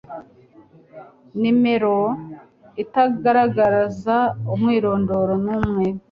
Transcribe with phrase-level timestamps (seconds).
[1.39, 1.97] nimero
[2.83, 4.15] itagaragaza
[4.53, 5.85] umwirondoro numwe